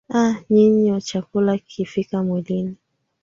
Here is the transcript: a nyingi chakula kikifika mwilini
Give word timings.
a 0.09 0.35
nyingi 0.49 1.01
chakula 1.01 1.57
kikifika 1.57 2.23
mwilini 2.23 2.75